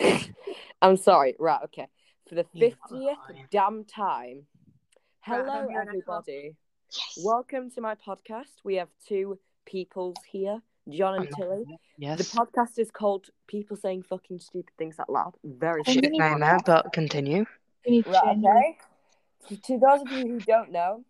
I'm 0.82 0.96
sorry. 0.96 1.34
Right, 1.38 1.60
okay. 1.64 1.88
For 2.28 2.34
the 2.34 2.44
50th 2.56 3.16
damn 3.50 3.84
time. 3.84 4.42
Hello, 5.20 5.68
everybody. 5.80 6.56
Yes. 6.90 7.18
Welcome 7.22 7.70
to 7.72 7.80
my 7.80 7.94
podcast. 7.94 8.48
We 8.64 8.76
have 8.76 8.88
two 9.06 9.38
peoples 9.66 10.16
here, 10.30 10.60
John 10.88 11.14
and 11.14 11.24
I'm 11.24 11.30
not- 11.30 11.38
Tilly. 11.38 11.64
The 11.98 12.24
podcast 12.24 12.78
is 12.78 12.90
called 12.90 13.26
People 13.46 13.76
Saying 13.76 14.02
Fucking 14.04 14.40
Stupid 14.40 14.72
Things 14.78 14.96
Out 14.98 15.10
Loud. 15.10 15.34
Very 15.44 15.84
Shit, 15.84 15.94
Shit 15.94 16.04
funny. 16.04 16.18
name 16.18 16.40
there, 16.40 16.58
but 16.66 16.92
continue. 16.92 17.44
To 17.86 18.02
Right, 18.06 18.38
okay. 18.38 18.78
To- 19.48 19.56
To 19.56 19.78
those 19.78 20.02
of 20.02 20.10
you 20.12 20.26
who 20.34 20.40
don't 20.40 20.70
know, 20.72 21.04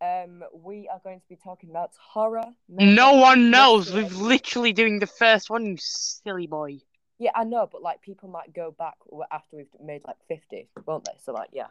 um, 0.00 0.44
we 0.52 0.88
are 0.88 1.00
going 1.02 1.20
to 1.20 1.28
be 1.28 1.36
talking 1.36 1.70
about 1.70 1.90
horror. 2.00 2.44
murder, 2.68 2.86
No 2.92 3.14
one 3.14 3.50
knows. 3.50 3.92
We're 3.92 4.08
literally 4.08 4.72
doing 4.72 4.98
the 5.00 5.06
first 5.06 5.50
one, 5.50 5.66
you 5.66 5.76
silly 5.78 6.46
boy. 6.46 6.78
Yeah, 7.18 7.32
I 7.34 7.44
know, 7.44 7.68
but 7.70 7.82
like 7.82 8.00
people 8.02 8.28
might 8.28 8.52
go 8.54 8.70
back 8.70 8.94
after 9.30 9.56
we've 9.56 9.66
made 9.82 10.02
like 10.06 10.16
50, 10.28 10.68
won't 10.86 11.04
they? 11.04 11.12
So, 11.22 11.32
like, 11.32 11.50
yeah. 11.52 11.66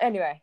Anyway, 0.00 0.42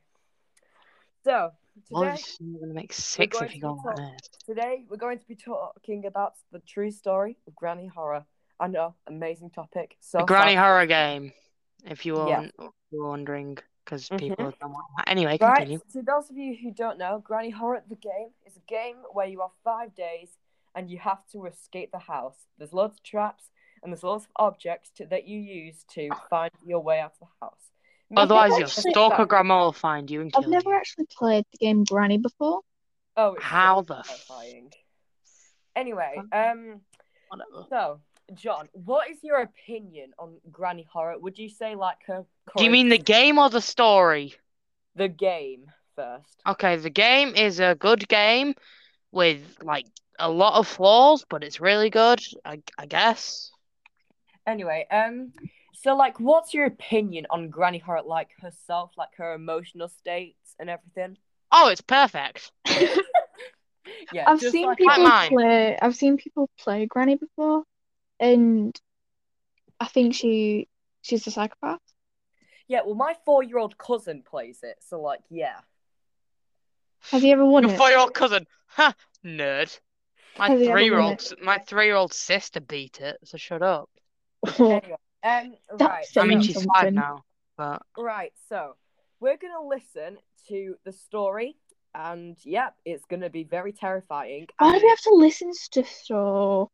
so 1.23 1.51
today, 1.87 2.13
it's 2.13 2.37
gonna 2.39 2.73
make 2.73 2.93
six 2.93 3.39
if 3.41 3.53
you 3.55 3.61
go 3.61 3.69
on 3.69 3.83
talk- 3.95 4.17
today 4.45 4.85
we're 4.89 4.97
going 4.97 5.19
to 5.19 5.27
be 5.27 5.35
talking 5.35 6.05
about 6.05 6.33
the 6.51 6.59
true 6.59 6.89
story 6.91 7.37
of 7.47 7.55
Granny 7.55 7.87
Horror. 7.87 8.25
I 8.59 8.67
know, 8.67 8.95
amazing 9.07 9.51
topic. 9.51 9.97
So 9.99 10.19
The 10.19 10.25
Granny 10.25 10.55
far- 10.55 10.65
Horror 10.65 10.85
Game, 10.87 11.33
if 11.85 12.05
you 12.05 12.15
Yeah. 12.27 12.39
won- 12.57 12.73
you 12.91 13.01
were 13.03 13.09
wondering, 13.09 13.57
because 13.83 14.09
Mhm. 14.09 14.19
people 14.19 14.51
don't 14.59 14.71
want 14.71 14.85
that. 14.97 15.09
Anyway, 15.09 15.37
Right, 15.41 15.55
continue. 15.57 15.79
to 15.91 16.01
those 16.01 16.29
of 16.29 16.37
you 16.37 16.55
who 16.55 16.71
don't 16.71 16.97
know, 16.97 17.19
Granny 17.19 17.49
Horror 17.51 17.83
the 17.87 17.95
game 17.95 18.33
is 18.45 18.55
a 18.57 18.61
game 18.61 18.97
where 19.11 19.27
you 19.27 19.41
have 19.41 19.51
five 19.63 19.93
days 19.95 20.37
and 20.75 20.89
you 20.89 20.97
have 20.99 21.25
to 21.27 21.45
escape 21.45 21.91
the 21.91 21.99
house. 21.99 22.47
There's 22.57 22.73
loads 22.73 22.95
of 22.97 23.03
traps 23.03 23.51
and 23.83 23.91
there's 23.91 24.03
lots 24.03 24.25
of 24.25 24.31
objects 24.35 24.91
to, 24.97 25.05
that 25.07 25.27
you 25.27 25.39
use 25.39 25.83
to 25.93 26.09
find 26.29 26.51
your 26.65 26.79
way 26.81 26.99
out 26.99 27.13
of 27.21 27.27
the 27.27 27.45
house. 27.45 27.71
Otherwise, 28.15 28.57
your 28.57 28.67
actually- 28.67 28.91
stalker 28.91 29.25
grandma 29.25 29.63
will 29.63 29.71
find 29.71 30.11
you 30.11 30.21
and 30.21 30.33
kill 30.33 30.43
I've 30.43 30.49
never 30.49 30.71
you. 30.71 30.75
actually 30.75 31.07
played 31.17 31.45
the 31.51 31.57
game 31.57 31.83
Granny 31.83 32.17
before. 32.17 32.61
Oh, 33.17 33.33
it's 33.33 33.43
so 33.43 33.47
How 33.49 33.81
the 33.81 33.99
f- 33.99 34.07
terrifying. 34.07 34.73
Anyway, 35.75 36.21
um, 36.33 36.81
Whatever. 37.29 37.65
so 37.69 37.99
John, 38.33 38.67
what 38.73 39.09
is 39.09 39.17
your 39.23 39.41
opinion 39.41 40.11
on 40.19 40.37
Granny 40.51 40.85
Horror? 40.91 41.17
Would 41.19 41.37
you 41.37 41.49
say 41.49 41.75
like 41.75 41.97
her? 42.07 42.25
Do 42.57 42.63
you 42.63 42.69
mean 42.69 42.89
the 42.89 42.97
game 42.97 43.37
or 43.37 43.49
the 43.49 43.61
story? 43.61 44.33
the 44.95 45.07
game 45.07 45.71
first? 45.95 46.41
Okay, 46.45 46.75
the 46.75 46.89
game 46.89 47.33
is 47.35 47.59
a 47.61 47.75
good 47.75 48.07
game 48.09 48.53
with 49.13 49.41
like 49.63 49.85
a 50.19 50.29
lot 50.29 50.55
of 50.59 50.67
flaws, 50.67 51.25
but 51.29 51.43
it's 51.43 51.61
really 51.61 51.89
good, 51.89 52.21
I, 52.43 52.61
I 52.77 52.85
guess. 52.85 53.50
Anyway, 54.47 54.87
um, 54.91 55.31
so 55.73 55.95
like, 55.95 56.19
what's 56.19 56.53
your 56.53 56.65
opinion 56.65 57.27
on 57.29 57.49
Granny 57.49 57.77
Horror, 57.77 58.01
like 58.05 58.29
herself, 58.41 58.91
like 58.97 59.15
her 59.17 59.33
emotional 59.33 59.87
states 59.87 60.55
and 60.59 60.69
everything? 60.69 61.17
Oh, 61.51 61.69
it's 61.69 61.81
perfect. 61.81 62.51
Yeah, 64.13 64.25
I've 64.27 64.39
just 64.39 64.51
seen 64.51 64.67
like 64.67 64.77
people 64.77 65.03
mine. 65.03 65.29
play. 65.29 65.77
I've 65.81 65.95
seen 65.95 66.17
people 66.17 66.49
play 66.59 66.85
Granny 66.85 67.15
before, 67.15 67.63
and 68.19 68.77
I 69.79 69.87
think 69.87 70.13
she 70.13 70.67
she's 71.01 71.25
a 71.27 71.31
psychopath. 71.31 71.79
Yeah, 72.67 72.81
well, 72.85 72.95
my 72.95 73.15
four-year-old 73.25 73.77
cousin 73.77 74.21
plays 74.23 74.59
it, 74.63 74.77
so 74.81 75.01
like, 75.01 75.21
yeah. 75.29 75.59
Has 77.11 77.21
he 77.21 77.31
ever 77.31 77.45
won 77.45 77.63
Your 77.63 77.71
it? 77.71 77.77
four-year-old 77.77 78.13
cousin, 78.13 78.45
ha, 78.67 78.93
nerd. 79.25 79.77
My 80.37 80.49
Has 80.49 80.59
he 80.59 80.67
ever 80.67 80.73
won 80.73 80.83
three-year-old, 80.83 81.33
my 81.41 81.57
three-year-old 81.57 82.13
sister 82.13 82.59
beat 82.59 83.01
it. 83.01 83.17
So 83.23 83.37
shut 83.37 83.61
up. 83.61 83.89
Anyway, 84.59 84.95
um, 85.23 85.55
right, 85.79 86.05
I 86.17 86.25
mean, 86.25 86.41
she's 86.41 86.55
something. 86.55 86.71
five 86.73 86.93
now, 86.93 87.23
but 87.57 87.81
right. 87.97 88.33
So 88.49 88.75
we're 89.19 89.37
gonna 89.37 89.65
listen 89.67 90.17
to 90.47 90.75
the 90.85 90.91
story, 90.91 91.55
and 91.93 92.37
yeah, 92.43 92.69
it's 92.85 93.05
gonna 93.05 93.29
be 93.29 93.43
very 93.43 93.71
terrifying. 93.73 94.47
Why 94.57 94.69
do 94.69 94.75
and- 94.75 94.83
we 94.83 94.89
have 94.89 95.01
to 95.01 95.13
listen 95.15 95.51
to 95.73 95.83
stuff? 95.83 96.67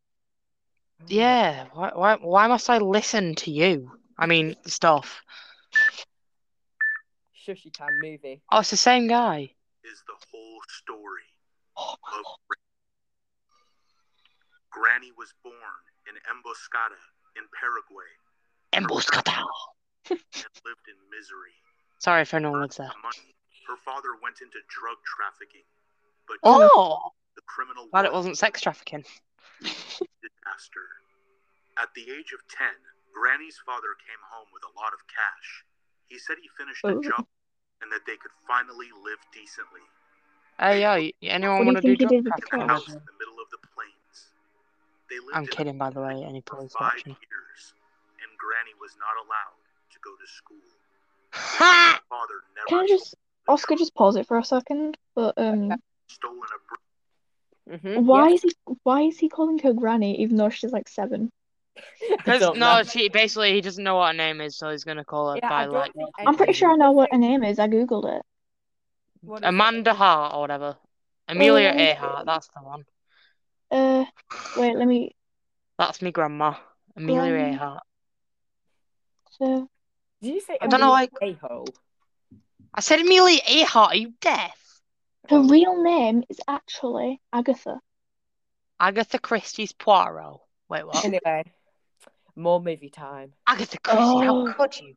yeah. 1.08 1.66
Why, 1.74 1.92
why, 1.94 2.16
why 2.16 2.48
must 2.48 2.70
I 2.70 2.78
listen 2.80 3.36
to 3.36 3.52
you? 3.52 3.92
I 4.18 4.26
mean, 4.26 4.56
stuff. 4.66 5.22
Shushy 7.48 7.72
time 7.72 8.00
movie. 8.02 8.42
Oh, 8.52 8.60
it's 8.60 8.72
the 8.72 8.78
same 8.78 9.08
guy. 9.08 9.52
is 9.84 10.04
the 10.08 10.14
whole 10.32 10.60
story 10.68 11.22
Oh 11.78 11.96
of 12.20 12.26
Granny 14.78 15.10
was 15.18 15.34
born 15.42 15.82
in 16.06 16.14
Emboscada 16.30 17.02
in 17.36 17.44
Paraguay 17.50 18.10
Emboscada. 18.78 19.42
and 20.10 20.22
lived 20.66 20.86
in 20.88 20.98
misery. 21.10 21.58
Sorry 21.98 22.22
if 22.22 22.34
anyone 22.34 22.62
there. 22.78 22.94
For 22.94 23.02
money, 23.02 23.34
her 23.68 23.78
father 23.82 24.14
went 24.22 24.38
into 24.42 24.62
drug 24.70 24.98
trafficking, 25.04 25.66
but 26.30 26.38
Oh, 26.46 27.10
the 27.36 27.42
criminal 27.50 27.88
glad 27.90 28.06
it 28.06 28.14
wasn't 28.14 28.38
sex 28.38 28.62
trafficking. 28.62 29.04
disaster. 29.62 30.86
At 31.82 31.90
the 31.98 32.06
age 32.14 32.34
of 32.34 32.42
10, 32.54 32.68
Granny's 33.14 33.58
father 33.66 33.98
came 34.06 34.22
home 34.30 34.48
with 34.54 34.62
a 34.66 34.74
lot 34.78 34.94
of 34.94 35.02
cash. 35.10 35.66
He 36.06 36.18
said 36.22 36.38
he 36.42 36.50
finished 36.58 36.86
a 36.86 36.94
Oh. 36.98 37.02
job 37.02 37.26
and 37.82 37.92
that 37.92 38.06
they 38.06 38.18
could 38.18 38.32
finally 38.48 38.90
live 39.04 39.20
decently. 39.34 39.82
Oh, 40.60 40.70
hey, 40.74 40.82
yo, 40.82 40.94
y- 40.98 41.14
anyone 41.30 41.66
want 41.66 41.78
to 41.78 41.82
do 41.82 41.96
drug 41.98 42.10
did 42.10 42.26
with 42.26 42.34
In 42.34 42.34
a 42.34 42.42
the 42.42 42.68
house 42.68 42.86
trafficking? 42.86 43.02
I'm 45.34 45.44
in 45.44 45.48
kidding, 45.50 45.78
by 45.78 45.90
the 45.90 46.02
way. 46.02 46.24
Any 46.24 46.42
for 46.42 46.56
police 46.56 46.74
five 46.74 46.94
watching? 46.94 47.12
years, 47.14 47.74
and 48.22 48.32
Granny 48.38 48.74
was 48.80 48.92
not 49.00 49.16
allowed 49.24 49.58
to 49.92 50.00
go 50.04 50.12
to 50.12 50.28
school. 50.28 50.58
Ha! 51.34 52.00
Father 52.10 52.34
never 52.56 52.68
Can 52.68 52.80
I 52.80 52.88
just 52.88 53.16
Oscar 53.48 53.76
just 53.76 53.94
pause 53.94 54.16
it 54.16 54.28
for 54.28 54.38
a 54.38 54.44
second? 54.44 54.98
But 55.16 55.34
um, 55.38 55.74
stolen 56.08 56.38
a 56.40 56.60
brick. 56.68 57.84
Mm-hmm. 57.84 58.06
why 58.06 58.30
is 58.30 58.42
he 58.42 58.52
why 58.84 59.02
is 59.02 59.18
he 59.20 59.28
calling 59.28 59.60
her 59.60 59.74
Granny 59.74 60.22
even 60.22 60.38
though 60.38 60.50
she's 60.50 60.72
like 60.72 60.88
seven? 60.88 61.32
Because 62.10 62.58
no, 62.58 62.82
she 62.84 63.10
basically 63.10 63.54
he 63.54 63.62
doesn't 63.62 63.84
know 63.84 63.96
what 63.98 64.08
her 64.08 64.18
name 64.18 64.42
is, 64.42 64.56
so 64.58 64.70
he's 64.72 64.84
gonna 64.84 65.04
call 65.04 65.32
her 65.32 65.40
Yeah, 65.42 65.50
by 65.50 65.66
like. 65.66 65.92
I'm 66.26 66.36
pretty 66.36 66.54
sure 66.54 66.72
I 66.72 66.76
know 66.76 66.92
what 66.92 67.10
her 67.12 67.18
name 67.18 67.44
is. 67.44 67.60
I 67.60 67.68
googled 67.68 68.18
it. 68.18 68.24
What 69.22 69.40
is 69.40 69.44
it? 69.44 69.50
Amanda 69.50 69.94
Hart 69.94 70.34
or 70.34 70.42
whatever. 70.42 70.78
Amelia 71.28 71.74
Oh. 71.76 71.80
Earhart, 71.80 72.26
that's 72.26 72.48
the 72.48 72.64
one. 72.64 72.86
Uh, 73.70 74.06
wait, 74.58 74.76
let 74.76 74.88
me. 74.88 75.16
That's 75.78 76.02
me 76.02 76.12
grandma. 76.12 76.56
Amelia 76.96 77.32
Gran- 77.32 77.54
Earhart. 77.54 77.84
So, 79.38 79.70
Did 80.22 80.34
you 80.34 80.42
say? 80.42 80.58
I 80.60 80.68
don't 80.68 80.80
know, 80.80 80.90
like- 80.90 81.12
a 81.22 81.34
hole? 81.34 81.68
I 82.74 82.82
said 82.82 83.00
Amelia 83.00 83.40
Earhart. 83.48 83.92
Are 83.94 83.96
you 83.96 84.14
deaf? 84.22 84.54
her 85.30 85.42
real 85.42 85.84
name 85.84 86.24
is 86.30 86.40
actually 86.48 87.20
Agatha. 87.34 87.80
Agatha 88.80 89.20
Christie's 89.20 89.74
Poirot. 89.74 90.40
Wait, 90.70 90.86
what? 90.86 91.04
Anyway, 91.04 91.44
more 92.36 92.62
movie 92.62 92.90
time. 92.90 93.34
Agatha 93.46 93.78
Christie. 93.80 94.02
Oh. 94.02 94.46
How 94.48 94.54
could 94.54 94.80
you? 94.80 94.96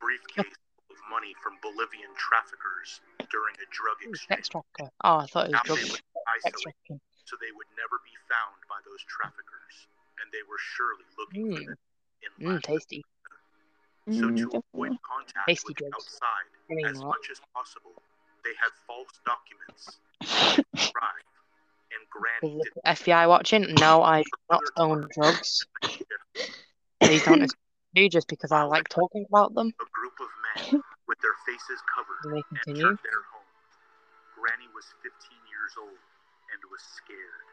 briefcase 0.00 0.34
full 0.36 0.44
of 0.44 0.61
money 1.12 1.36
from 1.44 1.60
Bolivian 1.60 2.08
traffickers 2.16 3.04
during 3.28 3.52
a 3.60 3.68
drug 3.68 4.00
Ooh, 4.08 4.16
Sex 4.16 4.48
exchange. 4.48 4.48
trafficker. 4.48 4.88
Oh, 5.04 5.20
I 5.20 5.26
thought 5.28 5.52
it 5.52 5.52
was 5.52 5.60
Now 5.60 5.68
drug 5.68 5.78
they 5.78 5.84
would 5.92 6.00
sex 6.00 6.24
isolate 6.40 6.72
trafficking. 6.88 7.00
so 7.28 7.36
they 7.36 7.52
would 7.52 7.68
never 7.76 8.00
be 8.00 8.16
found 8.32 8.56
by 8.72 8.80
those 8.88 9.04
traffickers, 9.04 9.74
and 10.24 10.32
they 10.32 10.40
were 10.48 10.56
surely 10.58 11.04
looking 11.20 11.44
for 11.52 11.60
Mm. 11.60 11.76
them 11.76 11.80
in 12.24 12.30
Mmm, 12.40 12.46
Latin 12.56 12.64
tasty. 12.64 13.04
So 14.10 14.26
Mm, 14.28 14.36
to 14.40 14.44
definitely. 14.50 14.60
avoid 14.74 14.98
contact 15.06 15.46
Tasty 15.46 15.68
with 15.68 15.76
drugs. 15.78 15.94
outside 15.94 16.48
I 16.70 16.74
mean, 16.74 16.86
as 16.88 16.98
what? 16.98 17.08
much 17.20 17.28
as 17.30 17.40
possible, 17.54 17.94
they 18.42 18.54
had 18.58 18.72
false 18.88 19.12
documents. 19.28 20.00
Drive, 20.92 21.28
and 21.92 22.02
Granny 22.10 22.58
Is 22.58 22.68
the 22.74 22.82
FBI 22.88 23.28
watching? 23.28 23.74
No, 23.76 24.02
I 24.02 24.22
do 24.22 24.30
not 24.50 24.62
own 24.76 25.06
drugs. 25.14 25.64
Please 27.00 27.22
don't 27.22 27.46
do 27.94 28.08
just 28.08 28.26
because 28.28 28.50
I 28.52 28.62
like 28.62 28.88
talking 28.88 29.24
about 29.28 29.54
them. 29.54 29.72
a 29.80 29.84
group 29.92 30.14
of 30.20 30.28
men 30.42 30.72
with 30.72 30.82
their 31.22 31.38
faces 31.46 31.80
covered 31.86 32.18
Can 32.22 32.30
they 32.34 32.42
entered 32.70 32.98
their 33.06 33.22
home. 33.30 33.48
Granny 34.34 34.68
was 34.74 34.84
15 35.02 35.10
years 35.48 35.72
old 35.78 35.94
and 36.50 36.60
was 36.70 36.82
scared. 36.98 37.46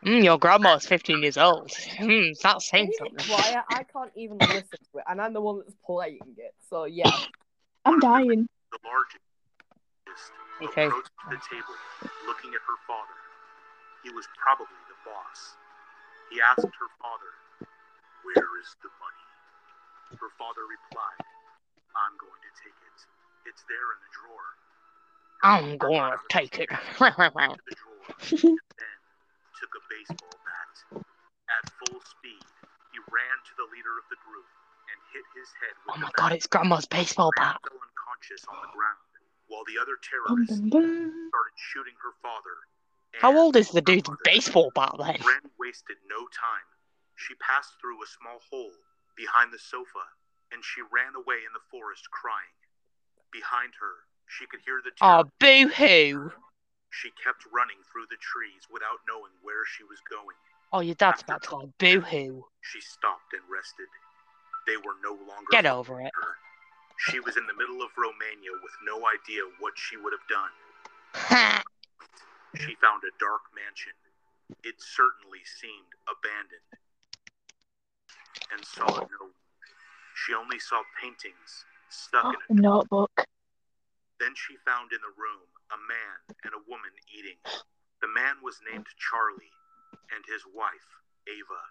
Mm, 0.00 0.24
your 0.24 0.38
grandma 0.38 0.80
is 0.80 0.86
15 0.86 1.22
years 1.22 1.36
old. 1.36 1.68
That's 2.00 2.40
Can 2.40 2.60
saying 2.60 2.92
something. 2.96 3.20
quiet? 3.28 3.64
I 3.68 3.82
can't 3.92 4.12
even 4.16 4.38
listen 4.38 4.80
to 4.92 4.98
it, 4.98 5.04
and 5.08 5.20
I'm 5.20 5.34
the 5.34 5.40
one 5.40 5.60
that's 5.60 5.76
playing 5.84 6.20
it. 6.38 6.54
So 6.68 6.84
yeah. 6.84 7.12
I'm 7.84 8.00
dying. 8.00 8.48
The 8.72 8.80
largest 8.84 9.24
Me 10.60 10.68
too. 10.68 10.88
approached 10.88 11.12
the 11.28 11.40
table, 11.48 11.76
looking 12.28 12.52
at 12.56 12.62
her 12.64 12.78
father. 12.88 13.16
He 14.04 14.08
was 14.12 14.24
probably 14.40 14.80
the 14.88 14.96
boss. 15.04 15.56
He 16.32 16.40
asked 16.40 16.64
her 16.64 16.90
father, 17.00 17.32
Where 18.24 18.50
is 18.60 18.68
the 18.80 18.88
money? 19.00 19.26
Her 20.16 20.32
father 20.40 20.64
replied, 20.64 21.24
I'm 21.92 22.16
going 22.16 22.40
to 22.40 22.52
take 22.60 22.72
it. 22.72 22.79
It's 23.50 23.66
there 23.66 23.90
in 23.90 23.98
the 23.98 24.12
drawer. 24.14 24.48
I'm 25.42 25.74
gonna 25.74 26.22
take 26.30 26.62
it. 26.62 26.70
To 26.70 27.10
the 27.10 27.74
drawer, 27.74 28.06
then 28.38 29.00
took 29.58 29.72
a 29.74 29.82
baseball 29.90 30.36
bat. 30.46 31.02
At 31.50 31.66
full 31.82 31.98
speed, 31.98 32.46
he 32.94 32.98
ran 33.10 33.36
to 33.42 33.52
the 33.58 33.66
leader 33.74 33.98
of 33.98 34.06
the 34.06 34.22
group 34.22 34.46
and 34.86 34.98
hit 35.10 35.26
his 35.34 35.50
head 35.58 35.74
with 35.82 35.96
Oh 35.96 35.98
my 35.98 36.14
god, 36.14 36.30
it's 36.30 36.46
Grandma's 36.46 36.86
baseball 36.86 37.34
bat. 37.34 37.58
fell 37.66 37.74
unconscious 37.82 38.46
on 38.46 38.54
the 38.62 38.70
ground, 38.70 39.02
while 39.50 39.66
the 39.66 39.82
other 39.82 39.98
terrorists 39.98 40.62
started 40.62 41.56
shooting 41.58 41.98
her 42.06 42.14
father. 42.22 42.54
How 43.18 43.34
old 43.34 43.56
is 43.56 43.74
the 43.74 43.82
dude's 43.82 44.10
baseball 44.22 44.70
bat 44.78 44.94
then? 44.94 45.18
Wasted 45.58 45.98
no 46.06 46.30
time. 46.30 46.68
She 47.18 47.34
passed 47.42 47.74
through 47.82 47.98
a 47.98 48.06
small 48.06 48.38
hole 48.46 48.78
behind 49.18 49.50
the 49.50 49.58
sofa, 49.58 50.06
and 50.54 50.62
she 50.62 50.86
ran 50.86 51.18
away 51.18 51.42
in 51.42 51.50
the 51.50 51.66
forest 51.66 52.06
crying. 52.14 52.54
Behind 53.32 53.72
her, 53.80 54.04
she 54.26 54.46
could 54.46 54.60
hear 54.64 54.80
the 54.82 54.90
Oh, 55.00 55.24
boo 55.38 55.68
hoo. 55.68 56.32
She 56.90 57.10
kept 57.22 57.46
running 57.54 57.78
through 57.90 58.06
the 58.10 58.18
trees 58.18 58.66
without 58.70 58.98
knowing 59.06 59.30
where 59.42 59.62
she 59.64 59.84
was 59.84 59.98
going. 60.10 60.34
Oh, 60.72 60.80
your 60.80 60.94
dad's 60.96 61.22
about 61.22 61.42
to 61.44 61.50
go 61.50 61.72
boo 61.78 62.00
hoo. 62.00 62.44
She 62.62 62.80
stopped 62.80 63.32
and 63.32 63.42
rested. 63.50 63.86
They 64.66 64.76
were 64.76 64.98
no 65.02 65.14
longer 65.14 65.50
Get 65.50 65.66
over 65.66 66.00
it. 66.00 66.10
her. 66.14 66.34
She 67.08 67.20
was 67.20 67.36
in 67.36 67.46
the 67.46 67.54
middle 67.54 67.80
of 67.82 67.90
Romania 67.96 68.52
with 68.62 68.74
no 68.84 68.98
idea 69.06 69.42
what 69.58 69.74
she 69.78 69.96
would 69.96 70.12
have 70.12 70.26
done. 70.28 71.62
She 72.58 72.74
found 72.82 73.06
a 73.06 73.14
dark 73.22 73.46
mansion. 73.54 73.94
It 74.66 74.74
certainly 74.82 75.38
seemed 75.46 75.94
abandoned. 76.10 76.66
And 78.50 78.58
saw 78.66 78.90
no 79.06 79.30
one. 79.30 79.38
She 80.18 80.34
only 80.34 80.58
saw 80.58 80.82
paintings 81.00 81.64
stuck 81.90 82.24
oh, 82.26 82.34
in 82.50 82.58
A 82.58 82.60
notebook. 82.62 83.12
Then 84.18 84.32
she 84.36 84.56
found 84.66 84.92
in 84.92 85.00
the 85.02 85.14
room 85.16 85.46
a 85.72 85.78
man 85.88 86.16
and 86.44 86.52
a 86.54 86.62
woman 86.68 86.92
eating. 87.10 87.38
The 88.00 88.08
man 88.10 88.40
was 88.42 88.60
named 88.64 88.88
Charlie, 88.96 89.52
and 90.14 90.22
his 90.28 90.42
wife, 90.52 90.88
Ava. 91.28 91.62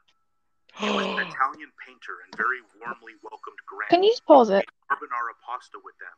He 0.77 0.89
was 0.93 1.05
an 1.05 1.19
Italian 1.29 1.71
painter 1.81 2.21
and 2.25 2.31
very 2.37 2.61
warmly 2.79 3.17
welcomed 3.25 3.59
Grant 3.65 3.89
Can 3.89 4.03
you 4.05 4.13
just 4.13 4.25
pause 4.25 4.49
it? 4.53 4.65
carbonara 4.89 5.33
pasta 5.45 5.77
with 5.83 5.97
them 5.97 6.17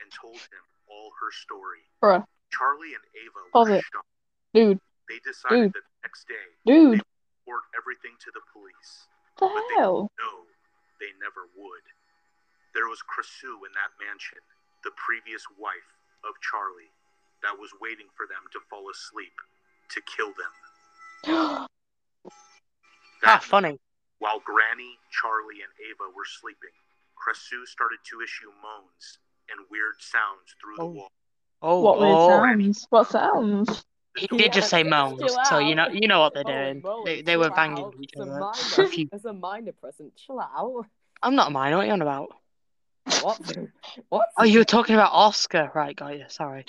and 0.00 0.08
told 0.12 0.40
him 0.40 0.64
all 0.88 1.12
her 1.20 1.30
story. 1.32 1.84
Bruh. 2.02 2.24
Charlie 2.50 2.96
and 2.96 3.04
Ava 3.14 3.40
Pause 3.52 3.68
were 3.68 3.80
it. 3.80 3.84
shocked. 3.92 4.10
Dude, 4.52 4.80
They 5.08 5.20
decided 5.22 5.70
Dude. 5.70 5.72
that 5.78 5.84
the 5.86 5.96
next 6.02 6.26
day 6.26 6.46
dude, 6.66 6.98
report 7.46 7.62
everything 7.78 8.16
to 8.26 8.30
the 8.34 8.42
police. 8.50 9.06
what 9.38 9.54
the 9.54 9.76
hell? 9.78 10.10
No, 10.18 10.32
they 10.98 11.12
never 11.22 11.46
would. 11.54 11.84
There 12.74 12.86
was 12.88 13.02
Krasue 13.02 13.66
in 13.66 13.72
that 13.74 13.92
mansion, 13.98 14.38
the 14.84 14.92
previous 14.96 15.42
wife 15.58 15.90
of 16.24 16.34
Charlie, 16.40 16.90
that 17.42 17.56
was 17.58 17.70
waiting 17.80 18.06
for 18.16 18.26
them 18.26 18.44
to 18.52 18.60
fall 18.70 18.86
asleep 18.90 19.34
to 19.94 20.00
kill 20.06 20.32
them. 20.38 20.52
Ah, 23.22 23.36
That 23.36 23.42
funny. 23.44 23.78
While 24.18 24.40
Granny, 24.40 24.96
Charlie, 25.12 25.60
and 25.60 25.72
Ava 25.90 26.08
were 26.16 26.24
sleeping, 26.40 26.72
Krasue 27.16 27.66
started 27.66 27.98
to 28.10 28.20
issue 28.22 28.48
moans 28.62 29.18
and 29.50 29.66
weird 29.70 29.96
sounds 30.00 30.54
through 30.60 30.76
the 30.76 30.82
Oh. 30.82 30.86
wall. 30.86 31.10
Oh, 31.62 31.80
What 31.80 31.98
weird 32.00 32.12
oh. 32.16 32.28
sounds? 32.28 32.86
What 32.88 33.08
sounds? 33.10 33.84
He 34.16 34.26
Yeah, 34.32 34.38
did 34.38 34.52
just 34.54 34.70
say 34.74 34.82
moans, 34.84 35.20
so 35.48 35.58
you 35.58 35.74
know 35.74 35.88
you 35.88 36.08
know 36.08 36.20
what 36.20 36.32
they're 36.34 36.44
doing. 36.44 36.80
moly, 36.82 37.16
They, 37.16 37.22
they 37.22 37.36
were 37.36 37.50
banging 37.50 37.84
out. 37.84 37.94
each 38.00 38.10
It's 38.12 38.20
a 38.20 38.22
other. 38.22 38.40
minor, 38.40 38.52
A 38.78 38.88
few- 38.88 39.08
It's 39.12 39.24
a 39.26 39.32
minor 39.34 39.72
present. 39.72 40.16
Chill 40.16 40.40
out. 40.40 40.86
I'm 41.22 41.34
not 41.34 41.52
mine. 41.52 41.74
What 41.74 41.82
are 41.84 41.86
you 41.86 41.92
on 41.92 42.00
about? 42.02 42.32
What? 43.22 43.40
what? 44.08 44.28
Oh, 44.38 44.44
you 44.44 44.58
were 44.60 44.64
talking 44.64 44.94
about 44.94 45.12
Oscar, 45.12 45.70
right? 45.74 45.94
Got 45.96 46.18
you. 46.18 46.24
Sorry. 46.28 46.64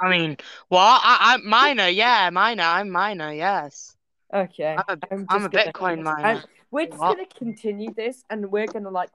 I 0.00 0.10
mean, 0.10 0.36
what? 0.68 0.80
I, 1.04 1.34
I 1.34 1.36
minor, 1.38 1.88
yeah, 1.88 2.30
minor. 2.30 2.62
I'm 2.64 2.90
minor, 2.90 3.32
yes. 3.32 3.96
Okay. 4.32 4.76
I'm 4.76 4.84
a- 5.00 5.14
I'm, 5.14 5.26
I'm 5.28 5.44
a 5.44 5.48
Bitcoin 5.48 5.72
gonna, 5.96 6.02
miner. 6.02 6.26
and 6.28 6.44
we're 6.70 6.86
just 6.86 6.98
What? 6.98 7.16
gonna 7.16 7.28
continue 7.38 7.92
this, 7.94 8.24
and 8.30 8.50
we're 8.50 8.66
gonna 8.66 8.90
like 8.90 9.10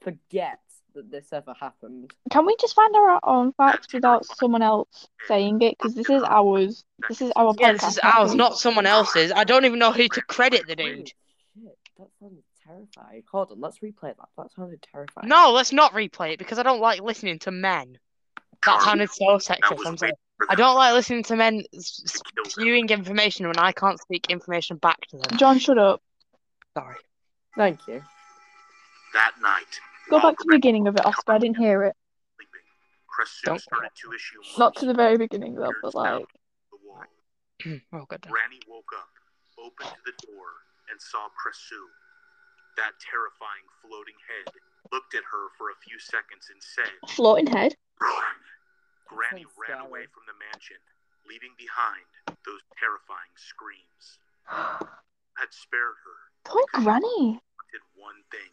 forget 0.00 0.58
that 0.94 1.10
this 1.10 1.32
ever 1.32 1.54
happened. 1.58 2.12
Can 2.30 2.46
we 2.46 2.56
just 2.60 2.74
find 2.74 2.94
our 2.94 3.20
own 3.22 3.52
facts 3.52 3.92
without 3.92 4.24
someone 4.24 4.62
else 4.62 5.08
saying 5.28 5.60
it? 5.62 5.76
Because 5.78 5.94
this 5.94 6.08
is 6.10 6.22
ours. 6.24 6.84
This 7.08 7.20
is 7.20 7.32
our 7.36 7.52
podcast. 7.54 7.60
Yeah, 7.60 7.72
this 7.72 7.84
is 7.84 7.98
ours, 8.02 8.34
not 8.34 8.58
someone 8.58 8.86
else's. 8.86 9.32
I 9.34 9.44
don't 9.44 9.64
even 9.64 9.78
know 9.78 9.92
who 9.92 10.08
to 10.08 10.22
credit 10.22 10.66
the 10.66 10.74
Holy 10.80 10.96
dude. 10.96 11.08
shit, 11.08 11.78
that 11.98 12.08
sounded 12.20 12.43
terrifying. 12.66 13.22
Hold 13.30 13.52
on, 13.52 13.60
let's 13.60 13.78
replay 13.78 14.14
that. 14.16 14.28
That 14.36 14.52
sounded 14.56 14.84
terrifying. 14.92 15.28
No, 15.28 15.52
let's 15.52 15.72
not 15.72 15.92
replay 15.92 16.32
it 16.32 16.38
because 16.38 16.58
I 16.58 16.62
don't 16.62 16.80
like 16.80 17.00
listening 17.00 17.38
to 17.40 17.50
men. 17.50 17.98
That 18.66 18.82
sounded 18.82 19.10
so 19.10 19.38
that 19.38 19.60
sexist. 19.60 19.86
I'm 19.86 19.96
sorry. 19.98 20.12
I 20.48 20.54
don't 20.54 20.74
like 20.74 20.94
listening 20.94 21.22
to 21.24 21.36
men 21.36 21.62
s- 21.74 22.02
to 22.06 22.22
kill 22.34 22.44
them. 22.44 22.50
spewing 22.50 22.88
information 22.90 23.46
when 23.46 23.58
I 23.58 23.72
can't 23.72 24.00
speak 24.00 24.26
information 24.30 24.78
back 24.78 24.98
to 25.10 25.18
them. 25.18 25.38
John, 25.38 25.58
shut 25.58 25.78
up. 25.78 26.02
Sorry. 26.76 26.96
Thank 27.56 27.86
you. 27.86 28.02
That 29.12 29.32
night, 29.40 29.80
Go 30.10 30.20
back 30.20 30.36
to 30.38 30.44
the 30.46 30.56
beginning 30.56 30.86
of 30.88 30.96
it, 30.96 31.06
Oscar. 31.06 31.32
I 31.32 31.38
didn't 31.38 31.56
hear 31.58 31.84
it. 31.84 31.94
Don't- 33.44 33.60
started 33.60 33.90
to 34.02 34.12
issue 34.12 34.40
Not 34.58 34.74
to 34.76 34.86
the 34.86 34.94
very 34.94 35.16
beginning 35.16 35.54
though, 35.54 35.70
but 35.82 35.94
like. 35.94 36.16
through 36.16 36.26
the 36.72 36.78
wall. 36.88 37.80
oh, 38.02 38.06
good. 38.08 38.22
Granny 38.22 38.58
woke 38.68 38.90
up, 38.98 39.08
opened 39.56 39.96
the 40.04 40.12
door, 40.26 40.46
and 40.90 41.00
saw 41.00 41.28
Krasue. 41.28 41.86
That 42.76 42.98
terrifying 42.98 43.66
floating 43.80 44.18
head 44.26 44.50
looked 44.90 45.14
at 45.14 45.22
her 45.30 45.48
for 45.56 45.70
a 45.70 45.78
few 45.78 45.98
seconds 45.98 46.50
and 46.50 46.58
said, 46.62 46.90
Floating 47.14 47.46
head. 47.46 47.76
Granny 49.06 49.46
sounds 49.46 49.54
ran 49.58 49.78
scary. 49.78 49.86
away 49.86 50.04
from 50.10 50.24
the 50.26 50.34
mansion, 50.36 50.80
leaving 51.28 51.54
behind 51.56 52.04
those 52.44 52.62
terrifying 52.78 53.30
screams. 53.38 54.18
Had 55.38 55.50
spared 55.54 55.98
her 56.02 56.18
Poor 56.44 56.66
Granny. 56.74 57.40
did 57.70 57.82
one 57.96 58.22
thing 58.30 58.50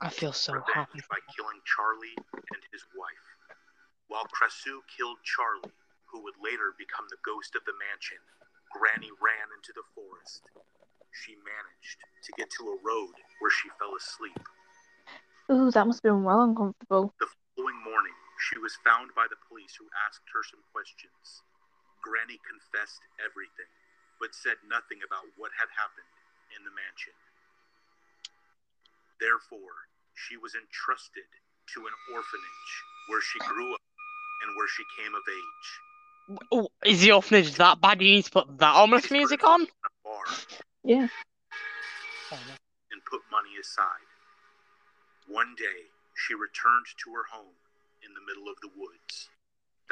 I 0.00 0.08
feel 0.08 0.32
so 0.32 0.60
happy. 0.72 1.00
by 1.08 1.20
killing 1.36 1.60
Charlie 1.64 2.16
and 2.34 2.62
his 2.72 2.84
wife. 2.96 3.26
While 4.08 4.24
Krasue 4.32 4.80
killed 4.88 5.20
Charlie, 5.22 5.76
who 6.08 6.22
would 6.24 6.34
later 6.42 6.72
become 6.76 7.06
the 7.08 7.20
ghost 7.24 7.54
of 7.54 7.64
the 7.64 7.76
mansion, 7.76 8.18
Granny 8.72 9.12
ran 9.20 9.52
into 9.54 9.72
the 9.76 9.84
forest. 9.94 10.48
She 11.12 11.34
managed 11.42 12.00
to 12.24 12.30
get 12.38 12.48
to 12.58 12.70
a 12.70 12.76
road 12.80 13.14
where 13.42 13.50
she 13.50 13.68
fell 13.78 13.94
asleep. 13.98 14.40
Ooh, 15.50 15.70
that 15.74 15.86
must 15.86 16.02
have 16.06 16.14
been 16.14 16.22
well 16.22 16.46
uncomfortable. 16.46 17.12
The 17.18 17.26
following 17.56 17.82
morning, 17.82 18.14
she 18.50 18.58
was 18.62 18.78
found 18.86 19.10
by 19.18 19.26
the 19.26 19.40
police 19.50 19.74
who 19.74 19.90
asked 20.06 20.24
her 20.30 20.42
some 20.46 20.62
questions. 20.70 21.42
Granny 22.06 22.38
confessed 22.46 23.02
everything, 23.18 23.68
but 24.22 24.32
said 24.32 24.56
nothing 24.70 25.02
about 25.02 25.26
what 25.36 25.50
had 25.58 25.68
happened 25.74 26.08
in 26.54 26.62
the 26.62 26.72
mansion. 26.72 27.12
Therefore, 29.18 29.90
she 30.14 30.38
was 30.38 30.54
entrusted 30.54 31.28
to 31.74 31.78
an 31.84 31.94
orphanage 32.14 32.72
where 33.10 33.20
she 33.20 33.38
grew 33.44 33.74
up 33.74 33.84
and 34.46 34.56
where 34.56 34.70
she 34.70 34.84
came 34.96 35.12
of 35.12 35.24
age. 35.26 35.68
Oh, 36.52 36.70
is 36.86 37.02
the 37.02 37.12
orphanage 37.12 37.52
that 37.58 37.80
bad? 37.80 38.00
You 38.00 38.22
need 38.22 38.24
to 38.24 38.30
put 38.30 38.58
that 38.58 38.74
ominous 38.74 39.10
music 39.10 39.44
on? 39.44 39.66
Yeah. 40.84 41.08
and 42.90 43.00
put 43.04 43.20
money 43.30 43.54
aside. 43.60 44.08
One 45.28 45.54
day, 45.54 45.86
she 46.16 46.34
returned 46.34 46.88
to 47.04 47.12
her 47.12 47.28
home 47.30 47.58
in 48.02 48.16
the 48.16 48.24
middle 48.24 48.48
of 48.48 48.58
the 48.64 48.72
woods. 48.74 49.28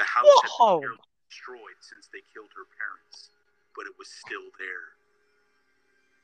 The 0.00 0.08
house 0.08 0.26
had 0.26 0.80
been 0.80 0.96
nearly 0.96 1.10
destroyed 1.28 1.78
since 1.84 2.08
they 2.08 2.24
killed 2.32 2.50
her 2.56 2.66
parents, 2.72 3.30
but 3.76 3.86
it 3.86 3.94
was 3.98 4.08
still 4.08 4.48
there. 4.56 4.96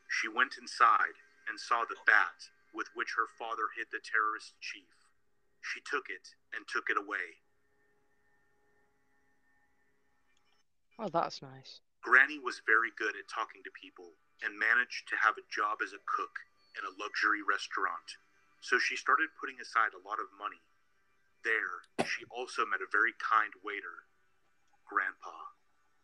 She 0.08 0.30
went 0.30 0.56
inside 0.56 1.18
and 1.46 1.60
saw 1.60 1.84
the 1.84 2.00
bat 2.06 2.48
with 2.72 2.88
which 2.94 3.14
her 3.18 3.28
father 3.38 3.68
hid 3.76 3.90
the 3.92 4.00
terrorist 4.02 4.56
chief. 4.58 4.90
She 5.60 5.80
took 5.84 6.08
it 6.08 6.34
and 6.56 6.64
took 6.66 6.88
it 6.88 6.98
away. 6.98 7.38
Oh, 10.98 11.10
that's 11.10 11.42
nice. 11.42 11.82
Granny 12.02 12.38
was 12.38 12.62
very 12.66 12.90
good 12.96 13.16
at 13.18 13.26
talking 13.26 13.62
to 13.64 13.72
people 13.74 14.14
and 14.42 14.58
managed 14.58 15.06
to 15.12 15.16
have 15.20 15.38
a 15.38 15.46
job 15.52 15.78
as 15.84 15.92
a 15.94 16.02
cook 16.08 16.34
in 16.74 16.82
a 16.82 16.92
luxury 16.98 17.42
restaurant. 17.46 18.18
So 18.64 18.78
she 18.80 18.96
started 18.96 19.28
putting 19.38 19.60
aside 19.60 19.92
a 19.94 20.02
lot 20.02 20.18
of 20.18 20.26
money. 20.40 20.58
There, 21.44 21.84
she 22.08 22.24
also 22.32 22.64
met 22.64 22.80
a 22.80 22.88
very 22.88 23.12
kind 23.20 23.52
waiter, 23.60 24.08
Grandpa. 24.88 25.36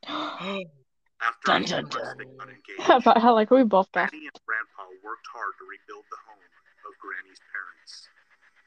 After 0.05 1.47
Dun, 1.49 1.65
a 1.65 1.67
few 1.67 1.77
dun, 1.81 2.17
they 2.21 2.25
dun. 2.29 2.37
got 2.37 2.49
engaged. 2.53 3.05
but 3.05 3.17
how 3.19 3.33
like 3.33 3.51
we 3.51 3.65
both 3.65 3.91
got. 3.93 4.11
Granny 4.13 4.29
and 4.29 4.37
Grandpa 4.45 4.85
worked 5.01 5.27
hard 5.33 5.57
to 5.59 5.65
rebuild 5.65 6.05
the 6.13 6.21
home 6.29 6.45
of 6.85 6.93
Granny's 7.01 7.41
parents. 7.49 8.09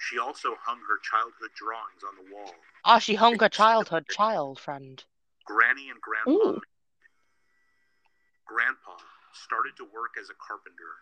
She 0.09 0.17
also 0.17 0.57
hung 0.59 0.81
her 0.81 0.97
childhood 1.05 1.53
drawings 1.55 2.01
on 2.01 2.17
the 2.17 2.33
wall. 2.33 2.51
Oh, 2.85 2.99
she 2.99 3.13
hung 3.15 3.37
her 3.39 3.49
childhood 3.49 4.05
child 4.09 4.59
friend. 4.59 5.03
Granny 5.45 5.89
and 5.89 6.01
Grandpa. 6.01 6.31
Ooh. 6.31 6.61
Grandpa 8.45 8.97
started 9.33 9.73
to 9.77 9.85
work 9.85 10.15
as 10.19 10.29
a 10.29 10.37
carpenter. 10.37 10.93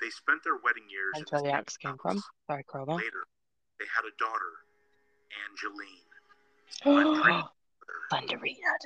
They 0.00 0.10
spent 0.10 0.44
their 0.44 0.60
wedding 0.60 0.90
years 0.90 1.16
That's 1.16 1.32
where 1.32 1.42
the 1.42 1.54
axe 1.54 1.76
came 1.76 1.96
from. 1.96 2.20
Sorry, 2.46 2.62
Crowbar. 2.68 2.96
Later, 3.00 3.24
they 3.80 3.88
had 3.88 4.04
a 4.04 4.12
daughter, 4.20 4.66
Angeline. 5.48 6.04
Thunderina. 8.12 8.76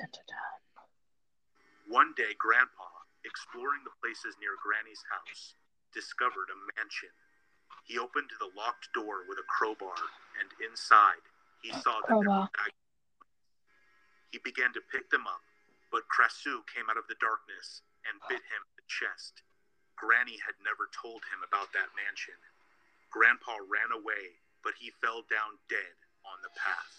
One 1.89 2.13
day, 2.15 2.31
Grandpa, 2.39 2.87
exploring 3.25 3.83
the 3.83 3.91
places 3.99 4.39
near 4.39 4.55
Granny's 4.63 5.03
house, 5.11 5.53
discovered 5.91 6.47
a 6.47 6.57
mansion 6.79 7.11
He 7.83 7.99
opened 7.99 8.31
the 8.39 8.47
locked 8.55 8.87
door 8.95 9.27
with 9.27 9.37
a 9.37 9.47
crowbar, 9.51 9.99
and 10.39 10.47
inside 10.63 11.19
he 11.59 11.75
saw 11.83 11.99
that 12.07 12.07
there 12.07 12.23
Crowbar. 12.23 12.49
bags. 12.55 12.79
He 14.31 14.39
began 14.39 14.71
to 14.71 14.81
pick 14.87 15.11
them 15.11 15.27
up, 15.27 15.43
but 15.91 16.07
Krasue 16.07 16.63
came 16.71 16.87
out 16.89 16.95
of 16.95 17.03
the 17.11 17.19
darkness 17.19 17.83
and 18.09 18.17
bit 18.29 18.41
him 18.45 18.61
in 18.65 18.73
the 18.77 18.87
chest. 18.87 19.43
Granny 19.97 20.41
had 20.41 20.57
never 20.65 20.89
told 20.89 21.21
him 21.29 21.45
about 21.45 21.69
that 21.73 21.93
mansion. 21.93 22.37
Grandpa 23.13 23.61
ran 23.69 23.93
away, 23.93 24.41
but 24.63 24.77
he 24.79 24.89
fell 25.03 25.21
down 25.29 25.59
dead 25.69 25.95
on 26.25 26.41
the 26.41 26.53
path. 26.57 26.95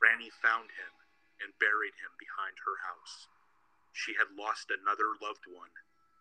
Granny 0.00 0.30
found 0.42 0.70
him 0.74 0.92
and 1.44 1.56
buried 1.62 1.94
him 2.00 2.12
behind 2.18 2.56
her 2.64 2.78
house. 2.84 3.28
She 3.92 4.14
had 4.16 4.32
lost 4.36 4.70
another 4.70 5.16
loved 5.20 5.44
one 5.48 5.72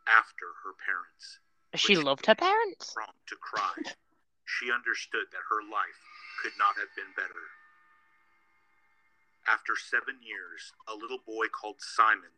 after 0.08 0.48
her 0.66 0.74
parents. 0.80 1.40
She 1.76 1.96
loved 1.96 2.26
her 2.26 2.36
parents. 2.36 2.96
Wrong 2.98 3.16
to 3.28 3.36
cry. 3.38 3.78
She 4.46 4.72
understood 4.72 5.30
that 5.32 5.46
her 5.50 5.62
life 5.62 6.02
could 6.42 6.58
not 6.58 6.76
have 6.78 6.90
been 6.96 7.14
better. 7.16 7.46
After 9.48 9.76
seven 9.76 10.18
years, 10.22 10.74
a 10.88 10.94
little 10.94 11.22
boy 11.26 11.48
called 11.48 11.82
Simon, 11.82 12.34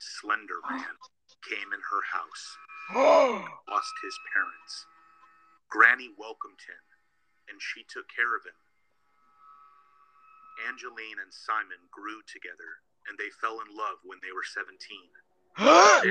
Slender 0.00 0.64
Man, 0.64 0.96
came 1.44 1.72
in 1.76 1.80
her 1.84 2.04
house. 2.08 2.44
Lost 3.68 3.94
his 4.02 4.16
parents. 4.32 4.86
Granny 5.68 6.10
welcomed 6.16 6.60
him, 6.64 6.82
and 7.52 7.60
she 7.60 7.84
took 7.84 8.08
care 8.08 8.34
of 8.34 8.42
him. 8.48 8.56
Angeline 10.66 11.20
and 11.20 11.32
Simon 11.32 11.84
grew 11.92 12.24
together, 12.24 12.80
and 13.08 13.16
they 13.20 13.28
fell 13.40 13.60
in 13.60 13.70
love 13.76 14.00
when 14.04 14.18
they 14.24 14.32
were 14.32 14.44
17. 14.44 14.72
What? 15.60 16.04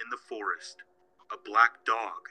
In 0.00 0.08
the 0.10 0.20
forest, 0.28 0.82
a 1.32 1.38
black 1.40 1.84
dog, 1.84 2.28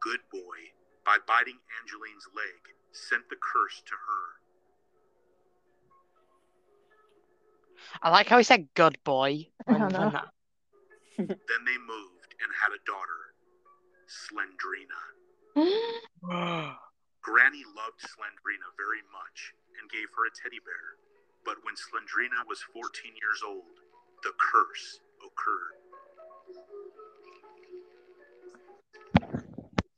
Good 0.00 0.20
Boy, 0.32 0.76
by 1.04 1.16
biting 1.24 1.56
Angeline's 1.80 2.28
leg, 2.36 2.60
sent 2.92 3.28
the 3.28 3.40
curse 3.40 3.80
to 3.86 3.96
her. 3.96 4.24
I 8.02 8.10
like 8.10 8.28
how 8.28 8.38
he 8.38 8.44
said 8.44 8.68
"good 8.74 8.98
boy." 9.04 9.48
When- 9.64 9.80
when 9.80 9.88
that- 9.90 10.28
Then 11.18 11.64
they 11.66 11.78
moved 11.78 12.34
and 12.42 12.50
had 12.54 12.70
a 12.72 12.78
daughter, 12.86 13.34
Slendrina. 14.06 15.00
Granny 17.22 17.64
loved 17.76 18.00
Slendrina 18.00 18.68
very 18.78 19.02
much 19.12 19.52
and 19.80 19.90
gave 19.90 20.08
her 20.16 20.26
a 20.26 20.30
teddy 20.42 20.60
bear. 20.64 20.96
But 21.44 21.56
when 21.64 21.74
Slendrina 21.74 22.46
was 22.46 22.62
14 22.72 23.12
years 23.18 23.42
old, 23.44 23.64
the 24.22 24.32
curse 24.38 25.00
occurred. 25.20 25.74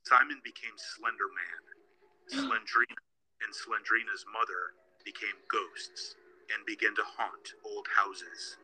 Simon 0.05 0.41
became 0.43 0.75
Slender 0.77 1.29
Man. 1.37 1.63
Slendrina 2.49 2.99
and 3.45 3.53
Slendrina's 3.55 4.25
mother 4.33 4.75
became 5.05 5.37
ghosts 5.51 6.17
and 6.55 6.67
began 6.67 6.95
to 6.97 7.05
haunt 7.05 7.55
old 7.65 7.87
houses. 7.97 8.59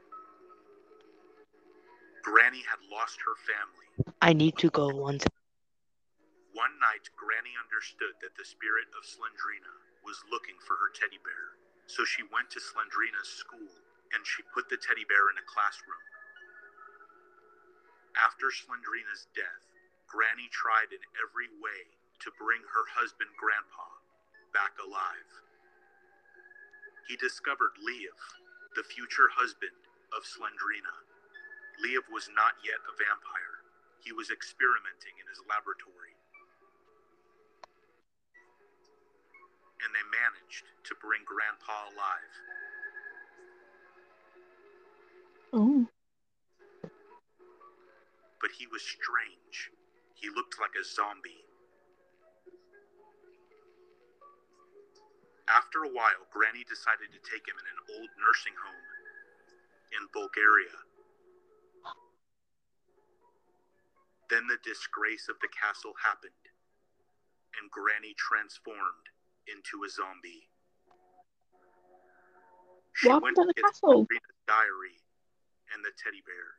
Granny 2.24 2.62
had 2.66 2.80
lost 2.90 3.18
her 3.22 3.36
family 3.46 3.86
I 4.22 4.32
need 4.34 4.58
to 4.58 4.70
go 4.70 4.88
once. 4.90 5.24
one 6.54 6.74
night, 6.80 7.06
Granny 7.16 7.52
understood 7.60 8.16
that 8.24 8.34
the 8.36 8.44
spirit 8.48 8.88
of 8.96 9.04
Slendrina 9.06 9.72
was 10.04 10.18
looking 10.32 10.56
for 10.64 10.74
her 10.80 10.90
teddy 10.96 11.20
bear. 11.22 11.56
So 11.86 12.04
she 12.04 12.24
went 12.32 12.50
to 12.52 12.60
Slendrina's 12.60 13.28
school 13.28 13.70
and 14.16 14.24
she 14.26 14.42
put 14.56 14.68
the 14.72 14.80
teddy 14.80 15.04
bear 15.06 15.28
in 15.30 15.38
a 15.38 15.46
classroom. 15.46 16.04
After 18.18 18.48
Slendrina's 18.50 19.28
death, 19.36 19.64
Granny 20.08 20.48
tried 20.52 20.92
in 20.96 21.02
every 21.20 21.52
way 21.60 21.80
to 22.24 22.32
bring 22.40 22.64
her 22.64 22.86
husband 22.96 23.30
Grandpa 23.36 23.88
back 24.56 24.72
alive. 24.80 25.30
He 27.06 27.14
discovered 27.16 27.78
Liev, 27.78 28.18
the 28.74 28.82
future 28.82 29.30
husband 29.30 29.78
of 30.10 30.26
Slendrina. 30.26 30.90
Liev 31.78 32.02
was 32.10 32.26
not 32.34 32.58
yet 32.66 32.82
a 32.82 32.92
vampire. 32.98 33.62
He 34.02 34.10
was 34.10 34.34
experimenting 34.34 35.14
in 35.22 35.26
his 35.30 35.38
laboratory. 35.46 36.18
And 39.86 39.94
they 39.94 40.02
managed 40.10 40.66
to 40.90 40.98
bring 40.98 41.22
Grandpa 41.22 41.94
alive. 41.94 42.34
Oh. 45.54 45.86
But 48.42 48.50
he 48.50 48.66
was 48.66 48.82
strange. 48.82 49.70
He 50.18 50.26
looked 50.34 50.58
like 50.58 50.74
a 50.74 50.82
zombie. 50.82 51.45
After 55.48 55.84
a 55.84 55.92
while, 55.94 56.26
Granny 56.32 56.64
decided 56.66 57.14
to 57.14 57.22
take 57.22 57.46
him 57.46 57.54
in 57.54 57.66
an 57.70 57.80
old 57.98 58.10
nursing 58.18 58.56
home 58.58 58.88
in 59.94 60.02
Bulgaria. 60.12 60.74
Then 64.28 64.46
the 64.50 64.58
disgrace 64.66 65.30
of 65.30 65.38
the 65.38 65.48
castle 65.54 65.94
happened, 66.02 66.50
and 67.54 67.70
Granny 67.70 68.14
transformed 68.18 69.06
into 69.46 69.86
a 69.86 69.88
zombie. 69.88 70.50
She 72.98 73.06
What 73.08 73.22
went 73.22 73.36
to 73.36 73.46
the 73.46 73.54
get 73.54 73.70
castle? 73.70 74.02
Slendrina's 74.02 74.42
diary 74.50 74.98
and 75.70 75.84
the 75.84 75.94
teddy 75.94 76.26
bear. 76.26 76.58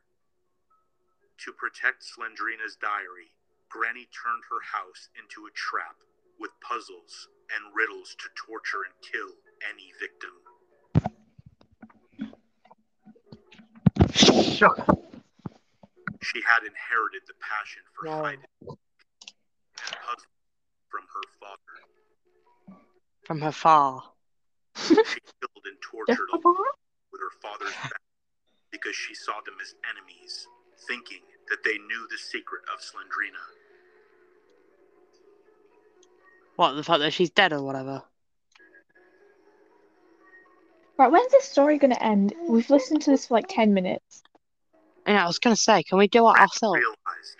To 1.44 1.52
protect 1.52 2.02
Slendrina's 2.02 2.76
diary, 2.80 3.36
Granny 3.68 4.08
turned 4.16 4.48
her 4.48 4.64
house 4.64 5.12
into 5.12 5.44
a 5.44 5.52
trap 5.52 6.00
with 6.40 6.50
puzzles 6.60 7.28
and 7.54 7.74
riddles 7.74 8.14
to 8.18 8.28
torture 8.36 8.84
and 8.84 8.94
kill 9.02 9.30
any 9.70 9.92
victim. 10.00 10.30
She 16.20 16.42
had 16.42 16.62
inherited 16.64 17.22
the 17.26 17.34
passion 17.40 17.82
for 17.94 18.08
Wow. 18.08 18.22
hiding 18.24 18.44
puzzles 20.02 20.26
from 20.88 21.04
her 21.14 21.22
father. 21.40 22.78
From 23.24 23.40
her 23.40 23.52
far. 23.52 24.12
She 24.76 24.94
killed 24.94 25.64
and 25.64 25.80
tortured 25.82 26.18
with 27.12 27.20
her 27.20 27.30
father's 27.42 27.72
back 27.74 28.00
because 28.70 28.94
she 28.94 29.14
saw 29.14 29.40
them 29.42 29.54
as 29.60 29.74
enemies, 29.88 30.46
thinking 30.86 31.22
that 31.48 31.62
they 31.64 31.78
knew 31.78 32.06
the 32.10 32.18
secret 32.18 32.62
of 32.72 32.80
Slendrina. 32.80 33.42
What 36.58 36.72
the 36.72 36.82
fact 36.82 36.98
that 36.98 37.12
she's 37.12 37.30
dead 37.30 37.52
or 37.52 37.62
whatever. 37.62 38.02
Right, 40.98 41.08
when's 41.08 41.30
this 41.30 41.44
story 41.44 41.78
gonna 41.78 41.94
end? 42.00 42.34
We've 42.48 42.68
listened 42.68 43.00
to 43.02 43.12
this 43.12 43.28
for 43.28 43.34
like 43.34 43.46
10 43.46 43.72
minutes. 43.74 44.24
And 45.06 45.16
I 45.16 45.24
was 45.26 45.38
gonna 45.38 45.54
say, 45.54 45.84
can 45.84 45.98
we 45.98 46.08
do 46.08 46.26
it 46.28 46.36
ourselves? 46.36 46.82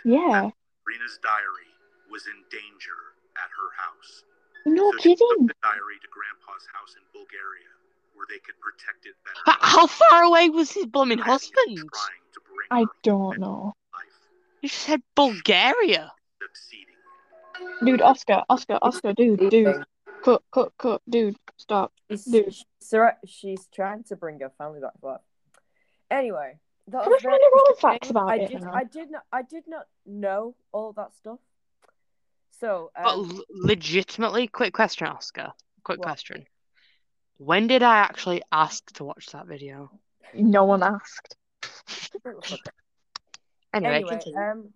Yeah. 0.05 0.51
Rina's 0.87 1.19
diary 1.21 1.67
was 2.13 2.29
in 2.29 2.45
danger 2.49 2.95
at 3.35 3.51
her 3.51 3.71
house. 3.83 4.23
No 4.67 4.93
so 4.93 4.99
she 4.99 5.17
took 5.17 5.29
kidding. 5.31 5.47
the 5.49 5.55
diary 5.65 5.99
to 6.01 6.09
Grandpa's 6.15 6.69
house 6.73 6.95
in 6.95 7.03
Bulgaria, 7.13 7.75
where 8.15 8.27
they 8.31 8.39
could 8.39 8.55
protect 8.61 9.05
it 9.05 9.17
better. 9.25 9.43
But 9.47 9.59
how 9.61 9.89
far 9.89 10.23
away 10.23 10.49
was 10.49 10.71
his 10.71 10.87
blooming 10.87 11.19
husband? 11.19 11.57
Trying 11.75 12.23
to 12.35 12.41
bring 12.55 12.69
I 12.71 12.87
don't 13.03 13.41
know. 13.41 13.75
life, 13.93 14.05
You 14.63 14.69
just 14.69 14.81
said 14.83 15.03
Bulgaria. 15.17 16.13
succeeding. 16.41 16.88
Dude, 17.85 18.03
Oscar, 18.03 18.43
Oscar, 18.49 18.79
Oscar, 18.83 19.13
dude, 19.13 19.39
dude. 19.39 19.53
Leaving. 19.53 19.85
Cut, 20.25 20.43
cut, 20.53 20.73
cut, 20.79 21.01
dude, 21.09 21.37
stop. 21.57 21.93
She's, 22.11 22.25
Dude. 22.25 22.53
she's, 22.53 22.93
right- 22.93 23.15
she's 23.27 23.69
trying 23.73 24.03
to 24.05 24.17
bring 24.17 24.41
her 24.41 24.51
family 24.59 24.81
back 24.81 24.93
but. 25.01 25.23
Anyway, 26.11 26.59
that 26.89 27.03
Can 27.05 27.13
was 27.13 27.21
I 27.21 27.23
very 27.23 27.33
find 27.35 27.43
a 27.43 27.45
random 27.45 27.61
interesting. 27.69 27.91
facts 27.91 28.11
about 28.11 28.29
I 28.29 28.35
it 28.37 28.49
did, 28.51 28.63
now? 28.63 28.73
I 28.75 28.85
did 28.85 29.11
not. 29.11 29.23
I 29.33 29.43
did 29.43 29.65
not 29.69 29.87
know 30.07 30.55
all 30.73 30.93
that 30.95 31.15
stuff. 31.15 31.39
So, 32.59 32.91
um, 32.97 33.05
l- 33.31 33.45
legitimately, 33.51 34.49
quick 34.49 34.73
question, 34.75 35.07
Oscar. 35.07 35.53
Quick 35.85 35.99
What? 36.01 36.07
question. 36.07 36.47
When 37.37 37.69
did 37.69 37.85
I 37.85 37.99
actually 37.99 38.43
ask 38.51 38.91
to 38.95 39.05
watch 39.05 39.27
that 39.33 39.47
video? 39.47 39.91
No 40.35 40.65
one 40.65 40.83
asked. 40.83 41.37
Anyway, 43.75 43.97
anyway, 43.97 44.11
continue. 44.11 44.39
um, 44.41 44.69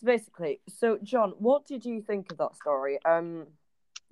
so 0.00 0.06
basically, 0.06 0.60
so 0.68 0.98
John, 1.02 1.34
what 1.38 1.66
did 1.66 1.84
you 1.84 2.02
think 2.02 2.32
of 2.32 2.38
that 2.38 2.56
story? 2.56 2.98
Um, 3.04 3.46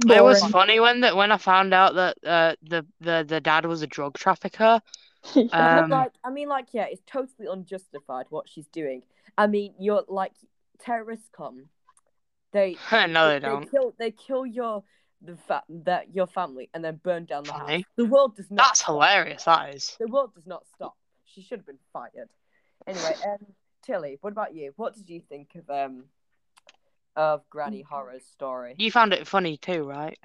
It 0.06 0.22
was 0.22 0.44
funny 0.44 0.80
when 0.80 1.00
that 1.00 1.16
when 1.16 1.32
I 1.32 1.38
found 1.38 1.72
out 1.74 1.94
that 1.94 2.16
uh, 2.24 2.54
the 2.62 2.86
the 3.00 3.24
the 3.26 3.40
dad 3.40 3.64
was 3.66 3.82
a 3.82 3.86
drug 3.86 4.18
trafficker. 4.18 4.80
Um, 5.34 5.90
like, 5.90 6.12
I 6.22 6.30
mean, 6.30 6.48
like, 6.48 6.68
yeah, 6.72 6.86
it's 6.88 7.02
totally 7.04 7.48
unjustified 7.50 8.26
what 8.30 8.48
she's 8.48 8.68
doing. 8.68 9.02
I 9.36 9.48
mean, 9.48 9.74
you're 9.78 10.04
like 10.08 10.32
terrorists 10.78 11.28
come, 11.36 11.64
they 12.52 12.76
no, 12.92 13.28
they 13.28 13.40
don't. 13.40 13.70
kill 13.70 13.94
they 13.98 14.10
kill 14.10 14.46
your 14.46 14.84
the 15.22 15.36
fa- 15.36 15.64
that 15.68 16.14
your 16.14 16.26
family 16.26 16.70
and 16.72 16.84
then 16.84 17.00
burn 17.02 17.24
down 17.24 17.44
the 17.44 17.52
house. 17.52 17.82
The 17.96 18.04
world 18.04 18.36
does 18.36 18.50
not. 18.50 18.68
That's 18.68 18.80
stop. 18.80 18.94
hilarious. 18.94 19.44
That 19.44 19.74
is. 19.74 19.96
The 19.98 20.06
world 20.06 20.34
does 20.34 20.46
not 20.46 20.64
stop. 20.74 20.96
She 21.24 21.42
should 21.42 21.58
have 21.58 21.66
been 21.66 21.78
fired. 21.92 22.28
Anyway, 22.86 23.14
um, 23.26 23.46
Tilly, 23.82 24.18
what 24.20 24.32
about 24.32 24.54
you? 24.54 24.72
What 24.76 24.94
did 24.94 25.08
you 25.08 25.20
think 25.20 25.54
of 25.54 25.68
um 25.70 26.04
of 27.16 27.42
Granny 27.50 27.82
Horror's 27.82 28.24
story? 28.26 28.74
You 28.78 28.90
found 28.90 29.12
it 29.12 29.26
funny 29.26 29.56
too, 29.56 29.84
right? 29.84 30.18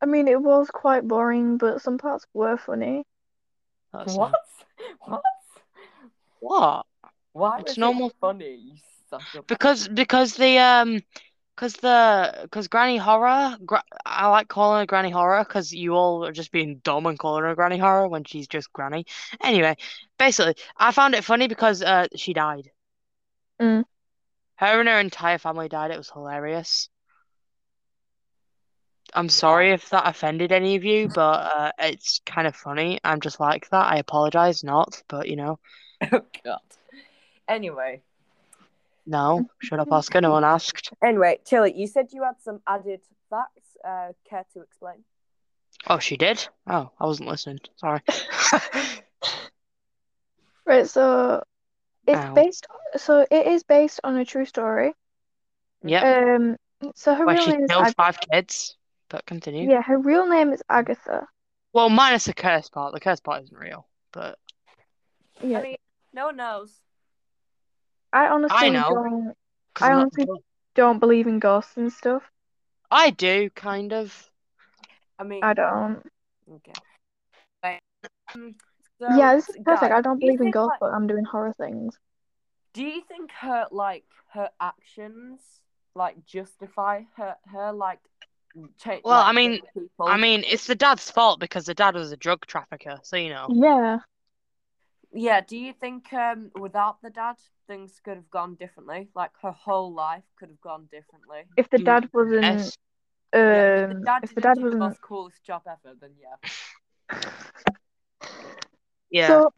I 0.00 0.06
mean, 0.06 0.28
it 0.28 0.40
was 0.40 0.68
quite 0.70 1.06
boring, 1.06 1.58
but 1.58 1.82
some 1.82 1.98
parts 1.98 2.26
were 2.34 2.56
funny. 2.56 3.04
That's 3.92 4.14
What? 4.14 4.32
What? 5.00 5.22
What? 6.40 6.86
Why 7.32 7.60
It's 7.60 7.70
was 7.70 7.78
normal- 7.78 8.08
it 8.08 8.14
funny? 8.20 8.54
You 8.56 8.72
suck. 9.10 9.46
Because 9.46 9.88
because 9.88 10.34
the 10.34 10.58
um 10.58 11.02
because 11.56 11.72
the 11.74 12.38
because 12.42 12.68
Granny 12.68 12.98
Horror 12.98 13.56
gra 13.64 13.82
I 14.04 14.28
like 14.28 14.48
calling 14.48 14.80
her 14.80 14.86
Granny 14.86 15.10
Horror 15.10 15.42
because 15.44 15.72
you 15.72 15.94
all 15.94 16.24
are 16.24 16.32
just 16.32 16.52
being 16.52 16.78
dumb 16.84 17.06
and 17.06 17.18
calling 17.18 17.44
her 17.44 17.54
Granny 17.54 17.78
Horror 17.78 18.08
when 18.08 18.24
she's 18.24 18.46
just 18.46 18.72
Granny. 18.72 19.06
Anyway, 19.42 19.76
basically, 20.18 20.54
I 20.76 20.92
found 20.92 21.14
it 21.14 21.24
funny 21.24 21.48
because 21.48 21.82
uh 21.82 22.08
she 22.14 22.34
died. 22.34 22.70
Mm. 23.60 23.84
Her 24.56 24.80
and 24.80 24.88
her 24.88 25.00
entire 25.00 25.38
family 25.38 25.68
died. 25.68 25.90
It 25.90 25.98
was 25.98 26.10
hilarious. 26.10 26.88
I'm 29.14 29.28
sorry 29.28 29.72
if 29.72 29.88
that 29.90 30.06
offended 30.06 30.52
any 30.52 30.76
of 30.76 30.84
you, 30.84 31.08
but 31.08 31.20
uh, 31.20 31.72
it's 31.78 32.20
kind 32.26 32.46
of 32.46 32.54
funny. 32.54 32.98
I'm 33.02 33.20
just 33.20 33.40
like 33.40 33.68
that. 33.70 33.92
I 33.92 33.96
apologize, 33.96 34.62
not, 34.62 35.02
but 35.08 35.28
you 35.28 35.36
know, 35.36 35.58
Oh 36.12 36.22
God. 36.44 36.60
Anyway, 37.48 38.02
no. 39.06 39.46
Shut 39.62 39.78
up, 39.80 39.90
Oscar. 39.92 40.20
No 40.20 40.30
one 40.38 40.44
asked. 40.44 40.92
anyway, 41.02 41.38
Tilly, 41.44 41.72
you 41.76 41.86
said 41.86 42.08
you 42.12 42.22
had 42.24 42.40
some 42.42 42.60
added 42.66 43.00
facts. 43.30 43.76
Uh, 43.84 44.12
care 44.28 44.44
to 44.52 44.60
explain? 44.60 45.04
Oh, 45.88 45.98
she 45.98 46.16
did? 46.16 46.46
Oh, 46.66 46.90
I 46.98 47.06
wasn't 47.06 47.28
listening. 47.28 47.60
Sorry. 47.76 48.00
Right, 50.66 50.88
so 50.88 51.44
it's 52.08 52.18
Ow. 52.18 52.34
based. 52.34 52.66
So 52.96 53.24
it 53.30 53.46
is 53.46 53.62
based 53.62 54.00
on 54.02 54.16
a 54.16 54.24
true 54.24 54.44
story. 54.44 54.94
Yeah. 55.84 56.34
Um. 56.34 56.56
So 56.96 57.14
her 57.14 57.24
Where 57.24 57.36
real 57.36 57.44
she 57.44 57.50
name 57.52 57.62
is 57.64 57.70
Ag- 57.70 57.94
five 57.96 58.18
kids. 58.32 58.76
But 59.08 59.24
continue. 59.26 59.70
yeah, 59.70 59.82
her 59.82 59.98
real 59.98 60.26
name 60.26 60.52
is 60.52 60.62
Agatha. 60.68 61.28
Well, 61.72 61.88
minus 61.88 62.24
the 62.24 62.34
curse 62.34 62.68
part. 62.68 62.92
The 62.94 63.00
curse 63.00 63.20
part 63.20 63.44
isn't 63.44 63.56
real, 63.56 63.86
but 64.12 64.38
Yeah, 65.40 65.58
I 65.58 65.62
mean, 65.62 65.76
no 66.12 66.26
one 66.26 66.36
knows. 66.36 66.72
I 68.16 68.28
honestly 68.28 68.56
I 68.56 68.70
know. 68.70 68.88
don't 68.88 69.34
'cause 69.74 69.88
I 69.88 69.92
I'm 69.92 70.08
not 70.26 70.40
don't 70.74 70.98
believe 70.98 71.26
in 71.26 71.38
ghosts 71.38 71.76
and 71.76 71.92
stuff. 71.92 72.22
I 72.90 73.10
do 73.10 73.50
kind 73.50 73.92
of. 73.92 74.30
I 75.18 75.24
mean, 75.24 75.44
I 75.44 75.52
don't. 75.52 76.02
Okay. 76.50 76.72
Right. 77.62 77.80
Um, 78.34 78.54
so, 79.00 79.14
yeah, 79.16 79.34
this 79.34 79.48
is 79.50 79.56
perfect. 79.56 79.90
guys, 79.90 79.98
I 79.98 80.00
don't 80.00 80.18
do 80.18 80.26
believe 80.26 80.40
in 80.40 80.50
ghosts, 80.50 80.70
like- 80.70 80.80
but 80.80 80.94
I'm 80.94 81.06
doing 81.06 81.24
horror 81.24 81.52
things. 81.52 81.98
Do 82.72 82.82
you 82.84 83.02
think 83.02 83.32
her 83.32 83.66
like 83.70 84.04
her 84.32 84.50
actions 84.60 85.60
like 85.94 86.24
justify 86.24 87.02
her 87.16 87.36
her 87.52 87.72
like 87.72 88.00
change? 88.78 89.02
Well, 89.04 89.16
like, 89.20 89.26
I 89.26 89.32
mean- 89.32 89.62
I 90.00 90.16
mean, 90.16 90.44
it's 90.46 90.66
the 90.66 90.74
dad's 90.74 91.10
fault 91.10 91.38
because 91.40 91.66
the 91.66 91.74
dad 91.74 91.94
was 91.94 92.12
a 92.12 92.16
drug 92.16 92.46
trafficker, 92.46 92.98
so 93.02 93.16
you 93.16 93.28
know. 93.30 93.48
Yeah. 93.50 93.98
Yeah. 95.16 95.40
Do 95.40 95.56
you 95.56 95.72
think 95.72 96.12
um 96.12 96.50
without 96.60 97.02
the 97.02 97.10
dad 97.10 97.36
things 97.66 98.00
could 98.04 98.16
have 98.16 98.30
gone 98.30 98.54
differently? 98.54 99.08
Like 99.14 99.32
her 99.42 99.52
whole 99.52 99.92
life 99.92 100.24
could 100.38 100.48
have 100.50 100.60
gone 100.60 100.88
differently. 100.90 101.44
If 101.56 101.70
the 101.70 101.78
dad 101.78 102.08
wasn't, 102.12 102.44
Yes. 102.44 102.78
yeah, 103.42 103.66
if 103.74 103.88
um, 103.88 103.88
the 103.88 103.94
dad 104.04 104.22
if 104.22 104.34
the 104.34 104.40
dad 104.40 104.58
wasn't, 104.60 104.80
most 104.80 105.00
coolest 105.02 105.44
job 105.44 105.62
ever, 105.66 105.94
then 106.00 106.12
yeah. 106.20 106.36
Yeah. 109.10 109.28
so, 109.28 109.52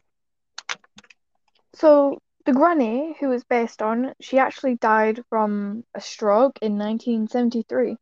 so 1.73 2.17
the 2.45 2.53
granny 2.53 3.15
who 3.19 3.29
was 3.29 3.43
based 3.43 3.81
on, 3.81 4.13
she 4.21 4.39
actually 4.39 4.75
died 4.75 5.21
from 5.29 5.83
a 5.95 6.01
stroke 6.01 6.59
in 6.61 6.77
1973. 6.77 7.97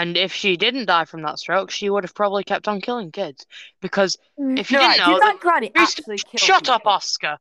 And 0.00 0.16
if 0.16 0.32
she 0.32 0.56
didn't 0.56 0.86
die 0.86 1.04
from 1.04 1.22
that 1.22 1.38
stroke, 1.38 1.70
she 1.70 1.90
would 1.90 2.04
have 2.04 2.14
probably 2.14 2.44
kept 2.44 2.68
on 2.68 2.80
killing 2.80 3.12
kids. 3.12 3.46
Because 3.80 4.16
Mm. 4.38 4.62
if 4.62 4.70
you 4.70 4.78
No, 4.78 4.80
didn't 4.80 4.96
right, 4.98 4.98
know, 4.98 5.20
that 5.20 5.38
granny 5.40 5.72
st- 5.84 6.06
actually 6.06 6.20
kill 6.20 6.52
Shut 6.52 6.68
up. 6.68 6.86
Oscar. 6.86 7.38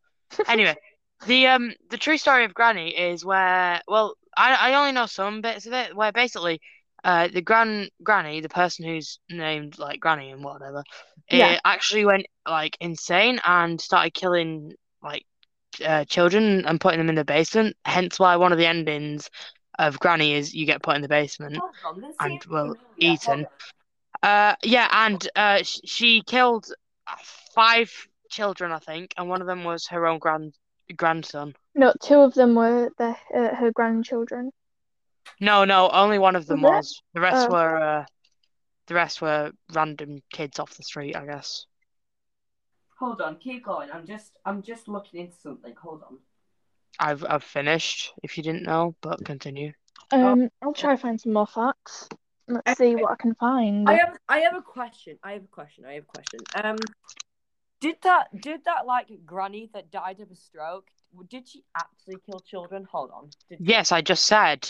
Anyway, 0.48 0.76
the 1.26 1.48
um 1.48 1.74
the 1.90 1.98
true 1.98 2.18
story 2.18 2.46
of 2.46 2.54
Granny 2.54 2.90
is 2.98 3.26
where 3.26 3.82
well 3.88 4.16
I 4.38 4.72
I 4.72 4.74
only 4.76 4.92
know 4.92 5.06
some 5.06 5.42
bits 5.42 5.66
of 5.66 5.74
it 5.74 5.96
where 5.96 6.12
basically 6.12 6.62
uh 7.04 7.28
the 7.28 7.42
gran 7.42 7.90
Granny 8.04 8.42
the 8.42 8.50
person 8.50 8.86
who's 8.86 9.20
named 9.30 9.78
like 9.80 10.00
Granny 10.00 10.32
and 10.32 10.44
whatever 10.44 10.84
Yeah. 11.30 11.56
actually 11.66 12.06
went 12.06 12.26
like 12.48 12.78
insane 12.80 13.40
and 13.46 13.80
started 13.82 14.14
killing 14.14 14.74
like 15.04 15.26
uh, 15.86 16.06
children 16.06 16.66
and 16.66 16.80
putting 16.80 17.00
them 17.00 17.10
in 17.10 17.16
the 17.16 17.26
basement. 17.26 17.76
Hence 17.86 18.20
why 18.20 18.36
one 18.38 18.52
of 18.52 18.58
the 18.58 18.66
endings 18.68 19.30
of 19.80 20.00
Granny 20.00 20.34
is 20.34 20.54
you 20.54 20.66
get 20.66 20.82
put 20.82 20.96
in 20.96 21.02
the 21.02 21.08
basement. 21.08 21.58
Hold 21.58 22.04
on, 22.04 22.14
And, 22.20 22.44
well, 22.46 22.64
familiar. 22.64 22.78
Eaten. 22.98 23.48
Uh, 24.24 24.56
yeah, 24.64 24.88
and 24.92 25.28
uh, 25.36 25.64
sh- 25.64 25.82
she 25.86 26.22
killed 26.26 26.68
five 27.54 27.92
children, 28.30 28.72
I 28.72 28.80
think, 28.80 29.14
and 29.18 29.30
one 29.30 29.42
of 29.42 29.48
them 29.48 29.64
was 29.64 29.88
her 29.88 30.08
own 30.08 30.20
grand 30.20 30.54
grandson. 30.96 31.56
No, 31.76 31.94
two 32.02 32.20
of 32.22 32.34
them 32.34 32.56
were 32.56 32.90
the, 32.98 33.16
uh, 33.34 33.56
her 33.56 33.72
grandchildren. 33.72 34.52
No, 35.40 35.66
no, 35.66 35.90
only 35.90 36.18
one 36.20 36.36
of 36.36 36.46
them 36.48 36.62
Was 36.62 36.72
was. 36.72 37.02
The 37.14 37.22
rest 37.22 37.48
Oh. 37.50 37.54
were 37.54 37.78
uh, 37.78 38.06
the 38.88 38.94
rest 38.94 39.22
were 39.22 39.52
random 39.74 40.22
kids 40.32 40.60
off 40.60 40.76
the 40.76 40.84
street, 40.84 41.16
I 41.16 41.26
guess. 41.26 41.66
Hold 43.00 43.22
on, 43.22 43.38
keep 43.38 43.66
going. 43.66 43.90
I'm 43.92 44.06
just 44.06 44.32
I'm 44.46 44.62
just 44.62 44.88
looking 44.88 45.22
into 45.22 45.36
something. 45.36 45.74
Hold 45.82 46.04
on. 46.04 46.18
I've 47.00 47.26
I've 47.28 47.44
finished. 47.44 48.14
If 48.24 48.38
you 48.38 48.44
didn't 48.44 48.64
know, 48.64 48.96
but 49.02 49.24
continue. 49.26 49.74
Um, 50.12 50.50
I'll 50.62 50.74
try 50.74 50.96
to 50.96 51.02
find 51.02 51.20
some 51.20 51.34
more 51.34 51.48
facts. 51.48 52.08
Let's 52.48 52.78
see 52.78 52.96
what 52.96 53.12
I 53.12 53.16
can 53.16 53.36
find. 53.36 53.90
I 53.90 53.94
have 53.96 54.18
I 54.30 54.40
have 54.40 54.56
a 54.56 54.62
question. 54.62 55.18
I 55.24 55.34
have 55.34 55.44
a 55.44 55.48
question. 55.48 55.86
I 55.86 55.94
have 55.94 56.04
a 56.04 56.06
question. 56.08 56.40
Um, 56.54 56.78
did 57.82 57.98
that 58.04 58.28
did 58.42 58.66
that 58.66 58.86
like 58.86 59.08
granny 59.26 59.70
that 59.74 59.92
died 59.92 60.20
of 60.20 60.32
a 60.32 60.36
stroke? 60.36 60.88
Did 61.30 61.48
she 61.48 61.64
actually 61.76 62.18
kill 62.26 62.40
children? 62.40 62.88
Hold 62.92 63.12
on. 63.12 63.30
Did 63.50 63.60
Yes, 63.62 63.92
I 63.92 64.02
just 64.02 64.26
said. 64.26 64.70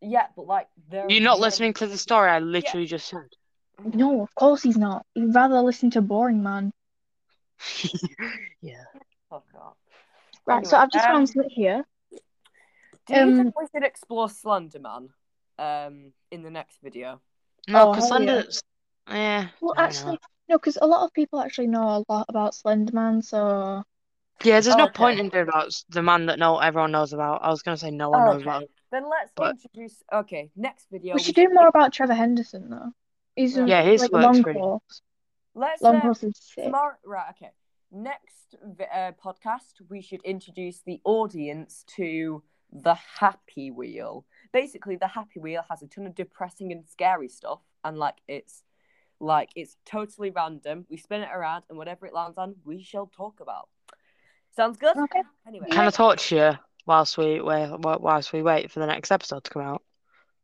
Yeah, 0.00 0.26
but 0.34 0.46
like 0.46 0.68
they're 0.88 1.06
You're 1.08 1.22
not 1.22 1.40
listening 1.40 1.74
to 1.74 1.86
the 1.86 1.98
story. 1.98 2.30
I 2.30 2.40
literally 2.40 2.86
just 2.86 3.08
said. 3.08 3.28
No, 3.84 4.22
of 4.22 4.34
course 4.34 4.62
he's 4.62 4.76
not. 4.76 5.04
He'd 5.14 5.34
rather 5.34 5.60
listen 5.60 5.90
to 5.90 6.00
Boring 6.00 6.42
Man. 6.42 6.72
yeah. 8.60 8.84
Fuck 10.46 10.54
off. 10.54 10.58
Right, 10.62 10.66
so 10.66 10.76
I've 10.78 10.90
just 10.90 11.06
um, 11.06 11.12
found 11.12 11.28
something 11.28 11.50
here. 11.50 11.84
Do 12.10 13.14
you 13.14 13.20
Um, 13.22 13.36
think 13.36 13.60
we 13.60 13.66
should 13.74 13.84
explore 13.84 14.28
Slenderman 14.28 15.08
um 15.58 16.12
in 16.30 16.42
the 16.42 16.50
next 16.50 16.78
video? 16.82 17.20
No, 17.68 17.88
Oh, 17.88 17.92
because 17.92 18.08
hell 18.10 18.22
yeah. 18.22 18.26
Slender's. 18.42 18.62
Yeah. 19.08 19.48
Well, 19.60 19.74
I 19.76 19.76
don't 19.76 19.76
know. 19.76 19.82
actually, 19.84 20.18
no, 20.48 20.58
because 20.58 20.78
a 20.80 20.86
lot 20.86 21.04
of 21.04 21.12
people 21.12 21.40
actually 21.40 21.68
know 21.68 21.82
a 21.82 22.04
lot 22.12 22.26
about 22.28 22.52
Slenderman, 22.54 23.24
so 23.24 23.82
Yeah, 24.44 24.60
there's 24.60 24.76
no 24.76 24.84
Okay. 24.84 24.92
point 24.92 25.18
in 25.20 25.28
doing 25.30 25.48
about 25.48 25.72
the 25.88 26.02
man 26.02 26.26
that 26.26 26.38
no 26.38 26.58
everyone 26.58 26.92
knows 26.92 27.12
about. 27.12 27.42
I 27.42 27.48
was 27.50 27.62
gonna 27.62 27.76
say 27.76 27.90
no 27.90 28.10
one 28.10 28.24
knows 28.24 28.34
Okay. 28.36 28.42
about. 28.42 28.64
Then 28.92 29.08
let's 29.08 29.32
But- 29.34 29.52
introduce. 29.56 30.02
Okay, 30.12 30.50
next 30.56 30.86
video. 30.90 31.14
we 31.14 31.22
should 31.22 31.34
do 31.34 31.48
more 31.52 31.68
about 31.68 31.92
Trevor 31.92 32.14
Henderson, 32.14 32.68
though. 32.70 32.92
He's 33.34 33.56
Yeah, 33.56 33.64
yeah, 33.66 33.82
his 33.82 34.02
like 34.02 34.12
work's 34.12 34.24
Long 34.24 34.42
pretty- 34.42 34.60
Horse. 34.60 35.02
Let's 35.54 35.80
Long 35.82 35.96
uh, 35.96 36.00
Horse 36.00 36.22
is 36.22 36.36
sick. 36.38 36.64
tomorrow. 36.64 36.96
Right. 37.04 37.30
Okay. 37.30 37.50
Next 37.96 38.56
uh, 38.94 39.12
podcast, 39.24 39.80
we 39.88 40.02
should 40.02 40.20
introduce 40.22 40.80
the 40.80 41.00
audience 41.04 41.82
to 41.96 42.42
the 42.70 42.94
Happy 42.94 43.70
Wheel. 43.70 44.26
Basically, 44.52 44.96
the 44.96 45.06
Happy 45.06 45.40
Wheel 45.40 45.62
has 45.70 45.82
a 45.82 45.86
ton 45.86 46.06
of 46.06 46.14
depressing 46.14 46.72
and 46.72 46.84
scary 46.86 47.28
stuff, 47.28 47.60
and 47.84 47.96
like 47.96 48.16
it's 48.28 48.62
like 49.18 49.48
it's 49.56 49.78
totally 49.86 50.28
random. 50.28 50.84
We 50.90 50.98
spin 50.98 51.22
it 51.22 51.30
around, 51.32 51.64
and 51.70 51.78
whatever 51.78 52.04
it 52.04 52.12
lands 52.12 52.36
on, 52.36 52.56
we 52.66 52.82
shall 52.82 53.06
talk 53.06 53.40
about. 53.40 53.70
Sounds 54.54 54.76
good. 54.76 54.96
Okay. 54.96 55.22
Anyway, 55.48 55.68
Can 55.70 55.86
I 55.86 55.90
torture 55.90 56.36
you 56.36 56.58
whilst 56.84 57.16
we 57.16 57.40
wait 57.40 57.70
whilst 57.78 58.30
we 58.30 58.42
wait 58.42 58.70
for 58.70 58.80
the 58.80 58.86
next 58.86 59.10
episode 59.10 59.44
to 59.44 59.50
come 59.50 59.62
out? 59.62 59.82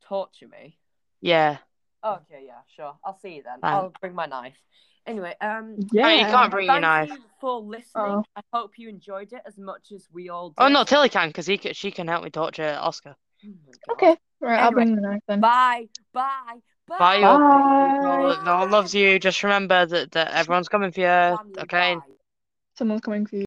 torture 0.09 0.49
me. 0.49 0.79
Yeah. 1.21 1.59
Okay, 2.03 2.45
yeah, 2.47 2.61
sure. 2.75 2.95
I'll 3.05 3.19
see 3.21 3.37
you 3.37 3.43
then. 3.43 3.61
Fine. 3.61 3.75
I'll 3.75 3.93
bring 4.01 4.15
my 4.15 4.27
knife. 4.27 4.57
Anyway, 5.07 5.35
um, 5.41 5.77
Yeah. 5.93 6.09
Hey, 6.09 6.21
you 6.21 6.27
can't 6.27 6.51
bring 6.51 6.67
your 6.67 6.75
thank 6.75 6.83
knife. 6.83 7.09
you 7.11 7.19
for 7.41 7.61
listening. 7.61 7.85
Oh. 7.97 8.25
I 8.37 8.41
hope 8.53 8.79
you 8.79 8.89
enjoyed 8.89 9.33
it 9.33 9.43
as 9.45 9.59
much 9.59 9.91
as 9.93 10.09
we 10.13 10.29
all 10.29 10.51
did. 10.51 10.55
Oh 10.59 10.69
no, 10.69 10.85
Tilly 10.85 11.09
can 11.09 11.29
because 11.29 11.47
he 11.47 11.59
can, 11.59 11.75
she 11.75 11.91
can 11.91 12.07
help 12.07 12.23
me 12.23 12.31
torture 12.31 12.79
Oscar. 12.81 13.17
Oh. 13.45 13.93
Okay, 13.93 14.17
right, 14.41 14.61
I'll 14.61 14.71
bring 14.71 14.95
the 14.95 15.01
knife 15.01 15.23
then. 15.27 15.41
Bye. 15.41 15.89
Bye. 16.13 16.31
Bye. 16.89 16.99
Bye, 16.99 17.21
Bye. 17.21 18.01
No, 18.03 18.43
no 18.43 18.59
one 18.59 18.71
loves 18.71 18.95
you. 18.95 19.19
Just 19.19 19.43
remember 19.43 19.87
that, 19.87 20.13
that 20.13 20.33
everyone's 20.33 20.69
coming 20.69 20.93
for 20.93 21.01
you. 21.01 21.07
Damn 21.07 21.53
Okay. 21.59 21.97
Someone's 22.75 23.03
coming 23.03 23.27
for 23.27 23.37
you. 23.37 23.41